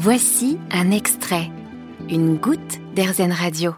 Voici 0.00 0.58
un 0.70 0.92
extrait, 0.92 1.50
une 2.08 2.36
goutte 2.36 2.78
d'Airzen 2.94 3.32
Radio. 3.32 3.74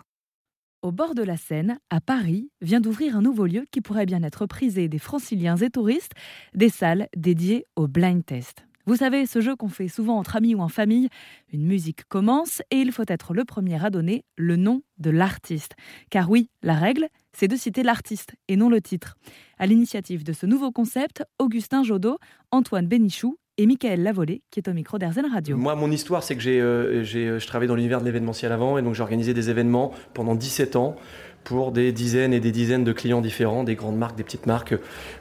Au 0.83 0.93
bord 0.93 1.15
de 1.15 1.23
la 1.23 1.39
Seine, 1.39 1.79
à 1.89 2.03
Paris, 2.03 2.51
vient 2.61 2.83
d'ouvrir 2.83 3.17
un 3.17 3.23
nouveau 3.23 3.47
lieu 3.47 3.65
qui 3.73 3.81
pourrait 3.81 4.05
bien 4.05 4.23
être 4.23 4.45
prisé 4.45 4.87
des 4.89 4.99
franciliens 4.99 5.57
et 5.57 5.71
touristes, 5.71 6.13
des 6.53 6.69
salles 6.69 7.09
dédiées 7.17 7.65
au 7.75 7.89
blind 7.89 8.23
test. 8.23 8.67
Vous 8.85 8.97
savez, 8.97 9.25
ce 9.25 9.41
jeu 9.41 9.57
qu'on 9.57 9.69
fait 9.69 9.89
souvent 9.89 10.19
entre 10.19 10.37
amis 10.37 10.55
ou 10.55 10.61
en 10.61 10.69
famille, 10.69 11.09
une 11.55 11.65
musique 11.65 12.05
commence 12.05 12.61
et 12.71 12.77
il 12.77 12.93
faut 12.93 13.05
être 13.09 13.33
le 13.33 13.47
premier 13.47 13.83
à 13.83 13.89
donner 13.89 14.23
le 14.37 14.57
nom 14.57 14.83
de 14.99 15.09
l'artiste. 15.09 15.75
Car 16.11 16.29
oui, 16.31 16.51
la 16.63 16.75
règle, 16.75 17.09
c'est 17.33 17.49
de 17.49 17.57
citer 17.57 17.83
l'artiste 17.83 18.35
et 18.49 18.57
non 18.57 18.69
le 18.69 18.83
titre. 18.83 19.17
À 19.59 19.67
l'initiative 19.67 20.23
de 20.23 20.35
ce 20.35 20.45
nouveau 20.45 20.71
concept, 20.71 21.25
Augustin 21.39 21.83
Jodot, 21.83 22.19
Antoine 22.51 22.89
Bénichou 22.89 23.39
et 23.61 23.67
Michael 23.67 24.03
Lavolée, 24.03 24.41
qui 24.51 24.59
est 24.59 24.69
au 24.69 24.73
micro 24.73 24.97
d'Airzen 24.99 25.27
Radio. 25.31 25.55
Moi, 25.59 25.75
mon 25.75 25.91
histoire, 25.91 26.23
c'est 26.23 26.35
que 26.35 26.41
j'ai, 26.41 26.59
euh, 26.59 27.05
euh, 27.15 27.39
je 27.39 27.47
travaillais 27.47 27.69
dans 27.69 27.75
l'univers 27.75 28.01
de 28.01 28.07
l'événementiel 28.07 28.53
avant, 28.53 28.79
et 28.79 28.83
donc 28.83 28.95
j'ai 28.95 29.03
organisé 29.03 29.35
des 29.35 29.51
événements 29.51 29.93
pendant 30.15 30.35
17 30.35 30.77
ans 30.77 30.97
pour 31.45 31.71
des 31.71 31.93
dizaines 31.93 32.33
et 32.33 32.41
des 32.41 32.53
dizaines 32.53 32.85
de 32.85 32.93
clients 32.93 33.21
différents, 33.21 33.63
des 33.63 33.75
grandes 33.75 33.99
marques, 33.99 34.17
des 34.17 34.25
petites 34.25 34.47
marques, 34.47 34.75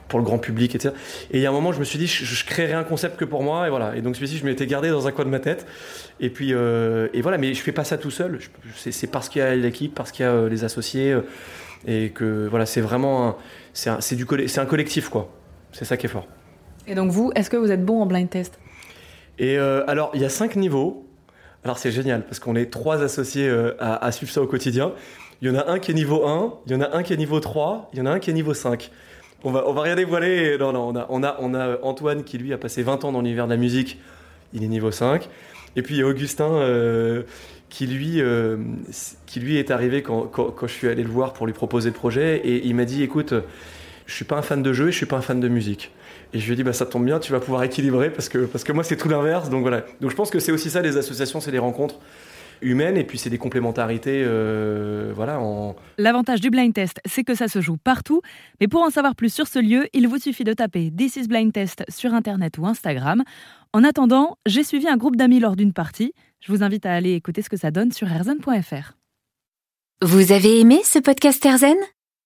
pour 0.08 0.18
le 0.18 0.24
grand 0.24 0.38
public, 0.38 0.74
etc. 0.74 0.94
Et 1.30 1.36
il 1.36 1.42
y 1.42 1.46
a 1.46 1.50
un 1.50 1.52
moment, 1.52 1.72
je 1.72 1.80
me 1.80 1.84
suis 1.84 1.98
dit, 1.98 2.06
je, 2.06 2.24
je 2.24 2.46
créerai 2.46 2.72
un 2.72 2.82
concept 2.82 3.18
que 3.18 3.26
pour 3.26 3.42
moi, 3.42 3.66
et 3.66 3.70
voilà. 3.70 3.94
Et 3.94 4.00
donc 4.00 4.16
celui-ci, 4.16 4.38
je 4.38 4.46
m'étais 4.46 4.66
gardé 4.66 4.88
dans 4.88 5.06
un 5.06 5.12
coin 5.12 5.26
de 5.26 5.30
ma 5.30 5.40
tête. 5.40 5.66
Et 6.18 6.30
puis, 6.30 6.54
euh, 6.54 7.08
et 7.12 7.20
voilà, 7.20 7.36
mais 7.36 7.52
je 7.52 7.60
fais 7.60 7.72
pas 7.72 7.84
ça 7.84 7.98
tout 7.98 8.10
seul. 8.10 8.38
C'est, 8.74 9.10
parce 9.10 9.28
qu'il 9.28 9.40
y 9.40 9.44
a 9.44 9.54
l'équipe, 9.54 9.94
parce 9.94 10.12
qu'il 10.12 10.24
y 10.24 10.28
a 10.28 10.32
euh, 10.32 10.48
les 10.48 10.64
associés, 10.64 11.14
et 11.86 12.08
que 12.08 12.48
voilà, 12.48 12.64
c'est 12.64 12.80
vraiment, 12.80 13.36
c'est, 13.74 14.14
du, 14.14 14.26
c'est 14.46 14.60
un 14.60 14.66
collectif, 14.66 15.10
quoi. 15.10 15.30
C'est 15.72 15.84
ça 15.84 15.98
qui 15.98 16.06
est 16.06 16.10
fort. 16.10 16.26
Et 16.90 16.96
donc 16.96 17.12
vous, 17.12 17.30
est-ce 17.36 17.48
que 17.48 17.56
vous 17.56 17.70
êtes 17.70 17.84
bon 17.84 18.02
en 18.02 18.06
blind 18.06 18.28
test? 18.28 18.58
Et 19.38 19.56
euh, 19.56 19.84
alors, 19.86 20.10
il 20.12 20.20
y 20.20 20.24
a 20.24 20.28
cinq 20.28 20.56
niveaux. 20.56 21.06
Alors, 21.62 21.78
c'est 21.78 21.92
génial 21.92 22.24
parce 22.24 22.40
qu'on 22.40 22.56
est 22.56 22.66
trois 22.66 23.02
associés 23.02 23.48
euh, 23.48 23.74
à, 23.78 24.10
suivre 24.10 24.32
ça 24.32 24.42
au 24.42 24.48
quotidien. 24.48 24.92
Il 25.40 25.48
y 25.48 25.56
en 25.56 25.58
a 25.58 25.70
un 25.70 25.78
qui 25.78 25.92
est 25.92 25.94
niveau 25.94 26.26
1, 26.26 26.54
il 26.66 26.72
y 26.72 26.74
en 26.74 26.80
a 26.80 26.96
un 26.96 27.02
qui 27.04 27.12
est 27.12 27.16
niveau 27.16 27.38
3, 27.38 27.90
il 27.92 28.00
y 28.00 28.02
en 28.02 28.06
a 28.06 28.10
un 28.10 28.18
qui 28.18 28.30
est 28.30 28.32
niveau 28.32 28.54
5. 28.54 28.90
On 29.44 29.52
va, 29.52 29.68
on 29.68 29.72
va 29.72 29.82
rien 29.82 29.94
dévoiler. 29.94 30.58
Non, 30.58 30.72
non, 30.72 30.88
on 30.88 30.96
a, 30.96 31.06
on, 31.08 31.22
a, 31.22 31.36
on 31.38 31.54
a 31.54 31.78
Antoine 31.82 32.24
qui, 32.24 32.38
lui, 32.38 32.52
a 32.52 32.58
passé 32.58 32.82
20 32.82 33.04
ans 33.04 33.12
dans 33.12 33.20
l'univers 33.20 33.46
de 33.46 33.52
la 33.52 33.56
musique. 33.56 34.00
Il 34.52 34.64
est 34.64 34.68
niveau 34.68 34.90
5. 34.90 35.28
Et 35.76 35.82
puis, 35.82 35.94
il 35.94 36.00
y 36.00 36.02
a 36.02 36.06
Augustin 36.08 36.50
euh, 36.50 37.22
qui, 37.68 37.86
lui, 37.86 38.20
qui, 39.26 39.40
lui, 39.40 39.58
est 39.58 39.70
arrivé 39.70 40.02
quand, 40.02 40.22
quand, 40.22 40.50
quand 40.50 40.66
je 40.66 40.72
suis 40.72 40.88
allé 40.88 41.04
le 41.04 41.08
voir 41.08 41.34
pour 41.34 41.46
lui 41.46 41.52
proposer 41.52 41.90
le 41.90 41.94
projet. 41.94 42.38
Et 42.38 42.66
il 42.66 42.74
m'a 42.74 42.84
dit 42.84 43.04
écoute, 43.04 43.32
je 44.10 44.16
suis 44.16 44.24
pas 44.24 44.36
un 44.36 44.42
fan 44.42 44.60
de 44.60 44.72
jeu 44.72 44.88
et 44.88 44.92
je 44.92 44.96
suis 44.96 45.06
pas 45.06 45.18
un 45.18 45.22
fan 45.22 45.38
de 45.38 45.46
musique. 45.46 45.92
Et 46.32 46.40
je 46.40 46.46
lui 46.46 46.54
ai 46.54 46.56
dit, 46.56 46.64
bah, 46.64 46.72
ça 46.72 46.84
tombe 46.84 47.04
bien, 47.04 47.20
tu 47.20 47.30
vas 47.30 47.38
pouvoir 47.38 47.62
équilibrer 47.62 48.10
parce 48.10 48.28
que, 48.28 48.38
parce 48.38 48.64
que 48.64 48.72
moi, 48.72 48.82
c'est 48.82 48.96
tout 48.96 49.08
l'inverse. 49.08 49.50
Donc 49.50 49.62
voilà. 49.62 49.84
Donc 50.00 50.10
je 50.10 50.16
pense 50.16 50.30
que 50.30 50.40
c'est 50.40 50.50
aussi 50.50 50.68
ça, 50.68 50.82
les 50.82 50.96
associations, 50.96 51.40
c'est 51.40 51.52
des 51.52 51.60
rencontres 51.60 52.00
humaines 52.60 52.96
et 52.96 53.04
puis 53.04 53.18
c'est 53.18 53.30
des 53.30 53.38
complémentarités. 53.38 54.24
euh, 54.26 55.12
voilà. 55.14 55.38
En... 55.38 55.76
L'avantage 55.96 56.40
du 56.40 56.50
blind 56.50 56.74
test, 56.74 57.00
c'est 57.04 57.22
que 57.22 57.36
ça 57.36 57.46
se 57.46 57.60
joue 57.60 57.76
partout. 57.76 58.20
Mais 58.60 58.66
pour 58.66 58.82
en 58.82 58.90
savoir 58.90 59.14
plus 59.14 59.32
sur 59.32 59.46
ce 59.46 59.60
lieu, 59.60 59.86
il 59.92 60.08
vous 60.08 60.18
suffit 60.18 60.44
de 60.44 60.54
taper 60.54 60.90
This 60.90 61.14
is 61.14 61.28
Blind 61.28 61.52
Test 61.52 61.84
sur 61.88 62.12
Internet 62.12 62.58
ou 62.58 62.66
Instagram. 62.66 63.22
En 63.72 63.84
attendant, 63.84 64.38
j'ai 64.44 64.64
suivi 64.64 64.88
un 64.88 64.96
groupe 64.96 65.14
d'amis 65.14 65.38
lors 65.38 65.54
d'une 65.54 65.72
partie. 65.72 66.14
Je 66.40 66.50
vous 66.50 66.64
invite 66.64 66.84
à 66.84 66.94
aller 66.94 67.12
écouter 67.12 67.42
ce 67.42 67.48
que 67.48 67.56
ça 67.56 67.70
donne 67.70 67.92
sur 67.92 68.10
erzen.fr. 68.10 68.96
Vous 70.02 70.32
avez 70.32 70.58
aimé 70.58 70.80
ce 70.84 70.98
podcast 70.98 71.46
Airzen 71.46 71.76